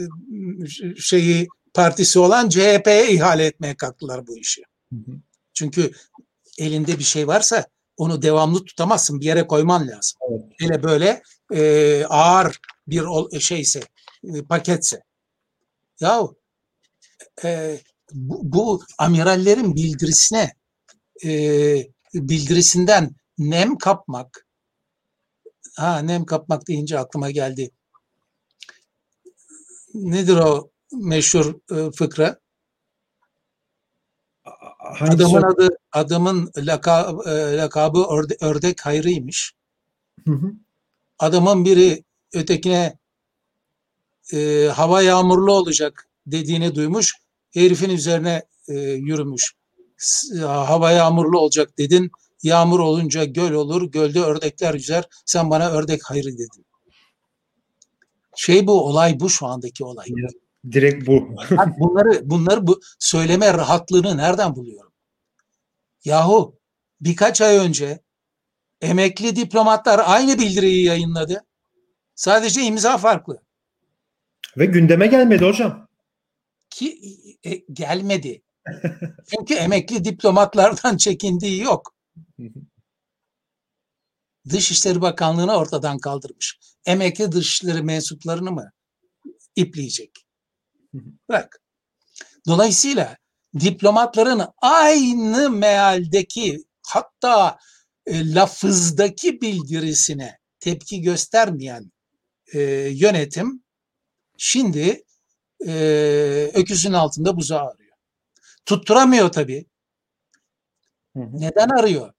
şeyi 0.99 1.47
partisi 1.73 2.19
olan 2.19 2.49
CHP'ye 2.49 3.11
ihale 3.11 3.45
etmeye 3.45 3.75
kalktılar 3.75 4.27
bu 4.27 4.37
işi. 4.37 4.61
Hı 4.93 4.95
hı. 4.95 5.11
Çünkü 5.53 5.91
elinde 6.57 6.99
bir 6.99 7.03
şey 7.03 7.27
varsa 7.27 7.65
onu 7.97 8.21
devamlı 8.21 8.65
tutamazsın. 8.65 9.19
Bir 9.19 9.25
yere 9.25 9.47
koyman 9.47 9.87
lazım. 9.87 10.19
Evet. 10.29 10.43
Hele 10.59 10.83
böyle 10.83 11.21
e, 11.53 12.05
ağır 12.05 12.59
bir 12.87 13.01
ol- 13.01 13.39
şeyse, 13.39 13.81
e, 14.23 14.43
paketse. 14.43 15.03
Ya 15.99 16.21
e, 17.43 17.79
bu, 18.11 18.39
bu 18.43 18.83
amirallerin 18.97 19.75
bildirisine 19.75 20.53
e, 21.25 21.29
bildirisinden 22.13 23.15
nem 23.37 23.77
kapmak 23.77 24.47
ha 25.75 25.99
nem 25.99 26.25
kapmak 26.25 26.67
deyince 26.67 26.99
aklıma 26.99 27.31
geldi. 27.31 27.71
Nedir 29.93 30.35
o 30.37 30.69
meşhur 30.91 31.55
e, 31.71 31.91
fıkra? 31.91 32.39
Hangisi 34.83 35.25
Adamın 35.25 35.41
o? 35.41 35.47
adı 35.47 35.69
adamın 35.91 36.51
laka, 36.57 37.13
e, 37.25 37.57
lakabı 37.57 38.03
örde, 38.03 38.37
ördek 38.41 38.85
hayrıymış. 38.85 39.53
Hı 40.27 40.33
hı. 40.33 40.51
Adamın 41.19 41.65
biri 41.65 42.03
ötekine 42.33 42.97
e, 44.33 44.65
hava 44.75 45.01
yağmurlu 45.01 45.53
olacak. 45.53 46.09
dediğini 46.27 46.75
duymuş. 46.75 47.15
Herifin 47.53 47.89
üzerine 47.89 48.43
e, 48.67 48.73
yürümüş. 48.79 49.53
Hava 50.41 50.91
yağmurlu 50.91 51.39
olacak 51.39 51.77
dedin. 51.77 52.11
Yağmur 52.43 52.79
olunca 52.79 53.23
göl 53.23 53.51
olur. 53.51 53.91
Gölde 53.91 54.21
ördekler 54.21 54.73
yüzer. 54.73 55.03
Sen 55.25 55.49
bana 55.49 55.71
ördek 55.71 56.03
hayrı 56.03 56.33
dedin. 56.33 56.65
Şey 58.35 58.67
bu 58.67 58.85
olay 58.87 59.19
bu 59.19 59.29
şu 59.29 59.45
andaki 59.45 59.85
olay. 59.85 60.05
Direkt 60.71 61.07
bu. 61.07 61.35
ben 61.51 61.75
bunları 61.79 62.29
bunları 62.29 62.67
bu 62.67 62.81
söyleme 62.99 63.53
rahatlığını 63.53 64.17
nereden 64.17 64.55
buluyorum? 64.55 64.93
Yahu 66.05 66.59
birkaç 67.01 67.41
ay 67.41 67.57
önce 67.57 68.03
emekli 68.81 69.35
diplomatlar 69.35 70.01
aynı 70.05 70.39
bildiriyi 70.39 70.85
yayınladı. 70.85 71.45
Sadece 72.15 72.61
imza 72.61 72.97
farklı. 72.97 73.41
Ve 74.57 74.65
gündeme 74.65 75.07
gelmedi 75.07 75.45
hocam. 75.45 75.87
Ki 76.69 76.99
e, 77.43 77.55
gelmedi. 77.55 78.41
Çünkü 79.29 79.53
emekli 79.53 80.05
diplomatlardan 80.05 80.97
çekindiği 80.97 81.61
yok. 81.61 81.95
Dışişleri 84.49 85.01
Bakanlığı'nı 85.01 85.55
ortadan 85.57 85.97
kaldırmış. 85.97 86.59
Emekli 86.85 87.31
dışişleri 87.31 87.81
mensuplarını 87.81 88.51
mı 88.51 88.71
ipleyecek? 89.55 90.22
Bak. 91.29 91.61
Dolayısıyla 92.47 93.17
diplomatların 93.59 94.41
aynı 94.57 95.49
mealdeki 95.49 96.63
hatta 96.87 97.57
e, 98.05 98.33
lafızdaki 98.33 99.41
bildirisine 99.41 100.39
tepki 100.59 101.01
göstermeyen 101.01 101.91
e, 102.53 102.59
yönetim 102.91 103.63
şimdi 104.37 105.03
e, 105.67 105.71
öküzün 106.53 106.93
altında 106.93 107.37
buzağı 107.37 107.67
arıyor. 107.67 107.95
Tutturamıyor 108.65 109.31
tabii. 109.31 109.65
Neden 111.15 111.69
arıyor? 111.69 112.13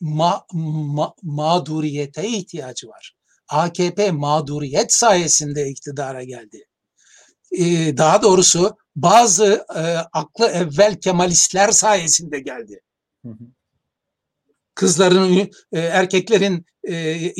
Ma, 0.00 0.46
ma, 0.52 1.14
mağduriyete 1.22 2.28
ihtiyacı 2.28 2.88
var. 2.88 3.16
AKP 3.48 4.10
mağduriyet 4.10 4.92
sayesinde 4.92 5.68
iktidara 5.68 6.22
geldi. 6.22 6.66
Ee, 7.58 7.96
daha 7.96 8.22
doğrusu 8.22 8.76
bazı 8.96 9.66
e, 9.76 9.80
aklı 10.12 10.46
evvel 10.46 11.00
Kemalistler 11.00 11.70
sayesinde 11.70 12.40
geldi. 12.40 12.80
Hı 13.24 13.28
hı 13.28 13.44
kızların, 14.74 15.50
e, 15.72 15.80
erkeklerin, 15.80 16.66
e, 16.88 17.32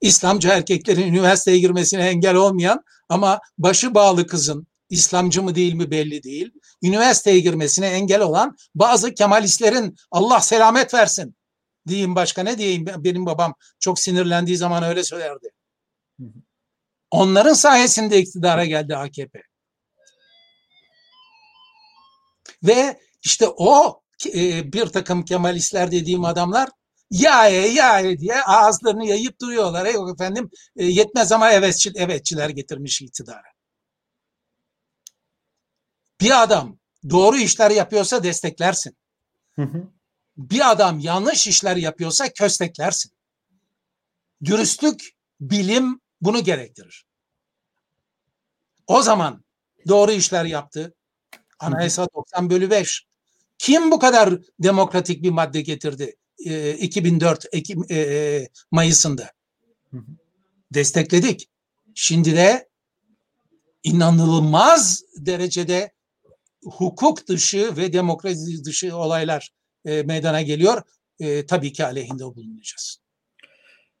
İslamcı 0.00 0.48
erkeklerin 0.48 1.08
üniversiteye 1.08 1.58
girmesine 1.58 2.08
engel 2.08 2.34
olmayan 2.34 2.84
ama 3.08 3.40
başı 3.58 3.94
bağlı 3.94 4.26
kızın, 4.26 4.66
İslamcı 4.88 5.42
mı 5.42 5.54
değil 5.54 5.74
mi 5.74 5.90
belli 5.90 6.22
değil, 6.22 6.50
üniversiteye 6.82 7.40
girmesine 7.40 7.86
engel 7.86 8.20
olan 8.20 8.56
bazı 8.74 9.14
Kemalistlerin 9.14 9.96
Allah 10.10 10.40
selamet 10.40 10.94
versin 10.94 11.36
diyeyim 11.88 12.14
başka 12.14 12.42
ne 12.42 12.58
diyeyim 12.58 12.86
benim 12.98 13.26
babam 13.26 13.54
çok 13.80 13.98
sinirlendiği 13.98 14.56
zaman 14.56 14.82
öyle 14.82 15.04
söylerdi. 15.04 15.48
Onların 17.10 17.54
sayesinde 17.54 18.18
iktidara 18.18 18.64
geldi 18.64 18.96
AKP. 18.96 19.42
Ve 22.62 23.00
işte 23.22 23.48
o 23.48 24.02
e, 24.26 24.72
bir 24.72 24.86
takım 24.86 25.24
Kemalistler 25.24 25.92
dediğim 25.92 26.24
adamlar 26.24 26.68
ya 27.10 27.48
ya 27.48 28.18
diye 28.18 28.42
ağızlarını 28.42 29.06
yayıp 29.06 29.40
duruyorlar. 29.40 29.86
Yok 29.86 30.14
efendim 30.14 30.50
e, 30.76 30.86
yetmez 30.86 31.32
ama 31.32 31.50
evetçi, 31.52 31.92
evetçiler 31.94 32.48
getirmiş 32.48 33.02
iktidara. 33.02 33.52
Bir 36.20 36.42
adam 36.42 36.78
doğru 37.10 37.36
işler 37.36 37.70
yapıyorsa 37.70 38.24
desteklersin. 38.24 38.96
Hı 39.52 39.62
hı. 39.62 39.88
Bir 40.36 40.70
adam 40.70 40.98
yanlış 40.98 41.46
işler 41.46 41.76
yapıyorsa 41.76 42.32
kösteklersin. 42.32 43.12
Dürüstlük, 44.44 45.12
bilim 45.40 46.00
bunu 46.20 46.44
gerektirir. 46.44 47.06
O 48.86 49.02
zaman 49.02 49.44
doğru 49.88 50.12
işler 50.12 50.44
yaptı. 50.44 50.94
Anayasa 51.62 52.06
90 52.14 52.50
bölü 52.50 52.70
5. 52.70 53.06
Kim 53.58 53.90
bu 53.90 53.98
kadar 53.98 54.34
demokratik 54.58 55.22
bir 55.22 55.30
madde 55.30 55.60
getirdi? 55.60 56.16
2004 56.78 57.44
e, 57.44 57.48
Ekim 57.58 57.84
e, 57.88 57.96
e, 57.96 58.48
Mayıs'ında. 58.70 59.30
Destekledik. 60.74 61.48
Şimdi 61.94 62.36
de 62.36 62.68
inanılmaz 63.82 65.02
derecede 65.16 65.92
hukuk 66.64 67.28
dışı 67.28 67.76
ve 67.76 67.92
demokrasi 67.92 68.64
dışı 68.64 68.96
olaylar 68.96 69.50
e, 69.84 70.02
meydana 70.02 70.42
geliyor. 70.42 70.82
E, 71.20 71.46
tabii 71.46 71.72
ki 71.72 71.84
aleyhinde 71.84 72.24
bulunacağız. 72.24 72.98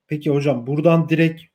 Peki 0.06 0.30
hocam 0.30 0.66
buradan 0.66 1.08
direkt 1.08 1.51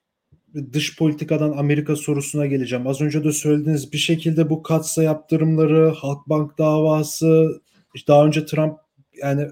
dış 0.73 0.97
politikadan 0.97 1.51
Amerika 1.51 1.95
sorusuna 1.95 2.45
geleceğim. 2.45 2.87
Az 2.87 3.01
önce 3.01 3.23
de 3.23 3.31
söylediğiniz 3.31 3.93
bir 3.93 3.97
şekilde 3.97 4.49
bu 4.49 4.63
katsa 4.63 5.03
yaptırımları, 5.03 5.89
Halkbank 5.89 6.57
davası, 6.57 7.61
daha 8.07 8.25
önce 8.25 8.45
Trump 8.45 8.77
yani 9.21 9.47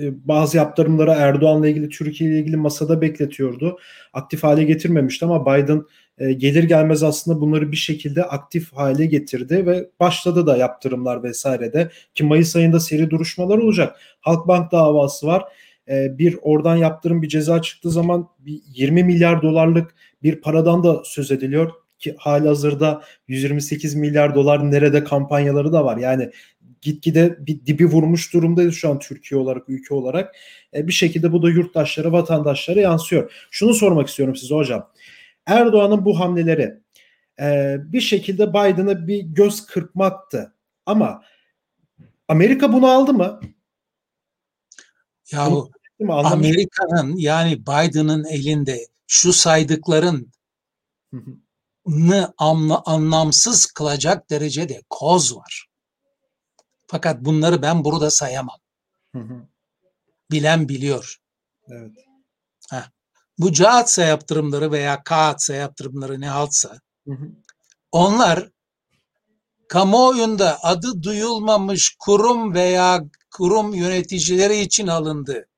e, 0.00 0.28
bazı 0.28 0.56
yaptırımları 0.56 1.10
Erdoğan'la 1.10 1.68
ilgili 1.68 1.88
Türkiye 1.88 2.30
ile 2.30 2.38
ilgili 2.38 2.56
masada 2.56 3.00
bekletiyordu. 3.00 3.78
Aktif 4.12 4.42
hale 4.42 4.64
getirmemişti 4.64 5.24
ama 5.24 5.46
Biden 5.46 5.82
e, 6.18 6.32
gelir 6.32 6.64
gelmez 6.64 7.02
aslında 7.02 7.40
bunları 7.40 7.72
bir 7.72 7.76
şekilde 7.76 8.24
aktif 8.24 8.72
hale 8.72 9.06
getirdi 9.06 9.66
ve 9.66 9.90
başladı 10.00 10.46
da 10.46 10.56
yaptırımlar 10.56 11.22
vesaire 11.22 11.72
de 11.72 11.90
ki 12.14 12.24
Mayıs 12.24 12.56
ayında 12.56 12.80
seri 12.80 13.10
duruşmalar 13.10 13.58
olacak. 13.58 13.96
Halkbank 14.20 14.72
davası 14.72 15.26
var. 15.26 15.44
E, 15.88 16.18
bir 16.18 16.38
oradan 16.42 16.76
yaptırım 16.76 17.22
bir 17.22 17.28
ceza 17.28 17.62
çıktığı 17.62 17.90
zaman 17.90 18.28
bir 18.38 18.60
20 18.74 19.04
milyar 19.04 19.42
dolarlık 19.42 19.94
bir 20.22 20.40
paradan 20.40 20.84
da 20.84 21.02
söz 21.04 21.30
ediliyor 21.30 21.72
ki 21.98 22.14
hali 22.18 22.48
hazırda 22.48 23.02
128 23.28 23.94
milyar 23.94 24.34
dolar 24.34 24.70
nerede 24.70 25.04
kampanyaları 25.04 25.72
da 25.72 25.84
var. 25.84 25.96
Yani 25.96 26.30
gitgide 26.82 27.46
bir 27.46 27.66
dibi 27.66 27.86
vurmuş 27.86 28.32
durumdayız 28.32 28.74
şu 28.74 28.90
an 28.90 28.98
Türkiye 28.98 29.40
olarak, 29.40 29.68
ülke 29.68 29.94
olarak. 29.94 30.36
E, 30.74 30.86
bir 30.86 30.92
şekilde 30.92 31.32
bu 31.32 31.42
da 31.42 31.50
yurttaşlara, 31.50 32.12
vatandaşlara 32.12 32.80
yansıyor. 32.80 33.32
Şunu 33.50 33.74
sormak 33.74 34.08
istiyorum 34.08 34.36
size 34.36 34.54
hocam. 34.54 34.90
Erdoğan'ın 35.46 36.04
bu 36.04 36.20
hamleleri 36.20 36.74
e, 37.40 37.76
bir 37.78 38.00
şekilde 38.00 38.50
Biden'a 38.50 39.06
bir 39.06 39.20
göz 39.20 39.66
kırpmaktı. 39.66 40.54
Ama 40.86 41.22
Amerika 42.28 42.72
bunu 42.72 42.90
aldı 42.90 43.12
mı? 43.12 43.40
Ya 45.32 45.48
Amerika'nın 46.08 47.16
yani 47.16 47.60
Biden'ın 47.60 48.24
elinde 48.24 48.86
şu 49.12 49.32
saydıkların 49.32 50.32
anla, 52.38 52.82
anlamsız 52.86 53.66
kılacak 53.66 54.30
derecede 54.30 54.82
koz 54.90 55.36
var. 55.36 55.66
Fakat 56.86 57.20
bunları 57.24 57.62
ben 57.62 57.84
burada 57.84 58.10
sayamam. 58.10 58.58
Bilen 60.30 60.68
biliyor. 60.68 61.16
Evet. 61.68 61.92
Heh. 62.70 62.90
Bu 63.38 63.52
caatsa 63.52 64.02
yaptırımları 64.02 64.72
veya 64.72 65.02
kaatsa 65.02 65.54
yaptırımları 65.54 66.20
ne 66.20 66.28
haltsa 66.28 66.80
onlar 67.92 68.50
kamuoyunda 69.68 70.58
adı 70.62 71.02
duyulmamış 71.02 71.96
kurum 71.98 72.54
veya 72.54 73.04
kurum 73.30 73.74
yöneticileri 73.74 74.60
için 74.60 74.86
alındı. 74.86 75.48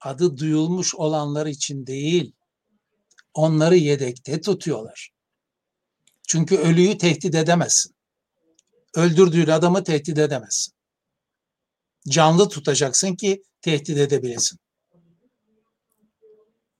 Adı 0.00 0.36
duyulmuş 0.36 0.94
olanlar 0.94 1.46
için 1.46 1.86
değil. 1.86 2.32
Onları 3.34 3.76
yedekte 3.76 4.40
tutuyorlar. 4.40 5.10
Çünkü 6.28 6.56
ölüyü 6.56 6.98
tehdit 6.98 7.34
edemezsin 7.34 7.94
öldürdüğün 8.96 9.46
adamı 9.46 9.84
tehdit 9.84 10.18
edemezsin. 10.18 10.74
Canlı 12.08 12.48
tutacaksın 12.48 13.14
ki 13.16 13.42
tehdit 13.62 13.98
edebilesin. 13.98 14.58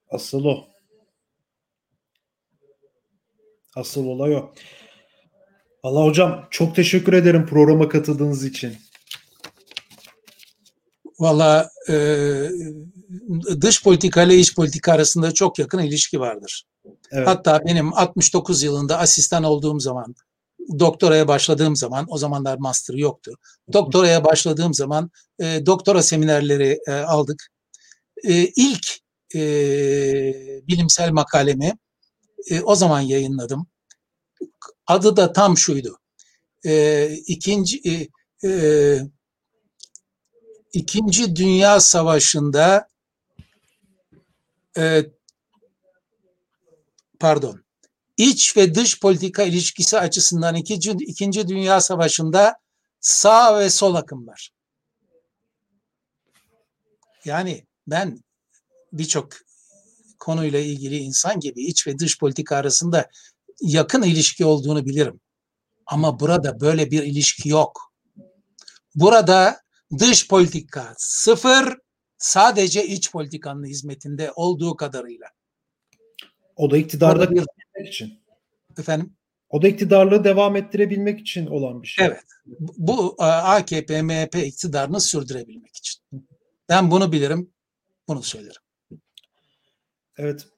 Asıl 0.08 0.44
o. 0.44 0.68
Asıl 3.76 4.06
olay 4.06 4.36
o. 4.36 4.54
Allah 5.82 6.04
hocam 6.04 6.48
çok 6.50 6.76
teşekkür 6.76 7.12
ederim 7.12 7.46
programa 7.46 7.88
katıldığınız 7.88 8.44
için. 8.44 8.76
Valla 11.20 11.70
e, 11.88 11.94
dış 13.60 13.82
politika 13.82 14.22
ile 14.22 14.36
iç 14.36 14.54
politika 14.54 14.92
arasında 14.92 15.32
çok 15.34 15.58
yakın 15.58 15.78
ilişki 15.78 16.20
vardır. 16.20 16.64
Evet. 17.10 17.28
Hatta 17.28 17.60
benim 17.66 17.94
69 17.94 18.62
yılında 18.62 18.98
asistan 18.98 19.44
olduğum 19.44 19.80
zaman 19.80 20.14
doktoraya 20.78 21.28
başladığım 21.28 21.76
zaman 21.76 22.06
o 22.08 22.18
zamanlar 22.18 22.58
master 22.58 22.94
yoktu. 22.94 23.34
Doktoraya 23.72 24.24
başladığım 24.24 24.74
zaman 24.74 25.10
e, 25.40 25.66
doktora 25.66 26.02
seminerleri 26.02 26.78
e, 26.86 26.92
aldık. 26.92 27.46
E, 28.24 28.34
ilk 28.44 28.86
e, 29.34 29.40
bilimsel 30.68 31.10
makalemi 31.10 31.78
e, 32.50 32.60
o 32.60 32.74
zaman 32.74 33.00
yayınladım. 33.00 33.66
adı 34.86 35.16
da 35.16 35.32
tam 35.32 35.56
şuydu. 35.58 35.98
E, 36.66 37.08
ikinci 37.26 37.80
e, 37.90 38.08
e, 38.48 39.00
İkinci 40.72 41.36
Dünya 41.36 41.80
Savaşı'nda 41.80 42.88
e, 44.78 45.04
pardon 47.20 47.64
iç 48.16 48.56
ve 48.56 48.74
dış 48.74 49.00
politika 49.00 49.42
ilişkisi 49.42 49.98
açısından 49.98 50.54
ikinci, 50.54 50.90
ikinci 50.90 51.48
Dünya 51.48 51.80
Savaşı'nda 51.80 52.56
sağ 53.00 53.58
ve 53.58 53.70
sol 53.70 53.94
akımlar. 53.94 54.50
Yani 57.24 57.66
ben 57.86 58.24
birçok 58.92 59.32
konuyla 60.18 60.58
ilgili 60.58 60.96
insan 60.96 61.40
gibi 61.40 61.62
iç 61.62 61.86
ve 61.86 61.98
dış 61.98 62.18
politika 62.18 62.56
arasında 62.56 63.10
yakın 63.60 64.02
ilişki 64.02 64.44
olduğunu 64.44 64.86
bilirim. 64.86 65.20
Ama 65.86 66.20
burada 66.20 66.60
böyle 66.60 66.90
bir 66.90 67.02
ilişki 67.02 67.48
yok. 67.48 67.92
Burada 68.94 69.60
dış 69.98 70.28
politika 70.28 70.94
sıfır, 70.96 71.78
sadece 72.18 72.86
iç 72.86 73.12
politikanın 73.12 73.64
hizmetinde 73.64 74.32
olduğu 74.32 74.76
kadarıyla. 74.76 75.26
O 76.56 76.70
da 76.70 76.76
iktidarda 76.76 77.30
bir... 77.30 77.44
için. 77.86 78.22
Efendim? 78.78 79.16
O 79.48 79.62
da 79.62 79.68
iktidarlığı 79.68 80.24
devam 80.24 80.56
ettirebilmek 80.56 81.20
için 81.20 81.46
olan 81.46 81.82
bir 81.82 81.88
şey. 81.88 82.06
Evet. 82.06 82.22
Bu 82.76 83.14
AKP, 83.18 84.02
MHP 84.02 84.36
iktidarını 84.36 85.00
sürdürebilmek 85.00 85.76
için. 85.76 86.02
Ben 86.68 86.90
bunu 86.90 87.12
bilirim, 87.12 87.52
bunu 88.08 88.22
söylerim. 88.22 88.62
Evet. 90.18 90.48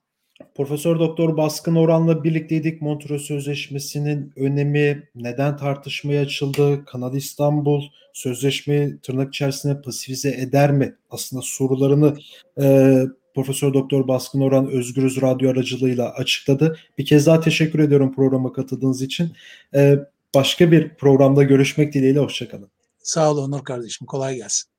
Profesör 0.54 0.98
Doktor 0.98 1.36
Baskın 1.36 1.74
Orhan'la 1.74 2.24
birlikteydik. 2.24 2.82
Montreux 2.82 3.22
Sözleşmesi'nin 3.22 4.32
önemi, 4.36 5.08
neden 5.14 5.56
tartışmaya 5.56 6.22
açıldı, 6.22 6.84
Kanal 6.84 7.14
İstanbul 7.14 7.82
sözleşmeyi 8.12 8.98
tırnak 8.98 9.28
içerisinde 9.28 9.82
pasifize 9.82 10.30
eder 10.30 10.72
mi? 10.72 10.94
Aslında 11.10 11.42
sorularını 11.42 12.16
e, 12.60 12.98
Profesör 13.34 13.74
Doktor 13.74 14.08
Baskın 14.08 14.40
Orhan 14.40 14.70
Özgürüz 14.70 15.22
Radyo 15.22 15.50
aracılığıyla 15.50 16.12
açıkladı. 16.14 16.78
Bir 16.98 17.06
kez 17.06 17.26
daha 17.26 17.40
teşekkür 17.40 17.78
ediyorum 17.78 18.14
programa 18.14 18.52
katıldığınız 18.52 19.02
için. 19.02 19.32
E, 19.74 19.98
başka 20.34 20.72
bir 20.72 20.94
programda 20.94 21.42
görüşmek 21.42 21.94
dileğiyle, 21.94 22.18
hoşçakalın. 22.18 22.68
Sağ 22.98 23.30
olun 23.30 23.52
Onur 23.52 23.64
kardeşim, 23.64 24.06
kolay 24.06 24.36
gelsin. 24.36 24.71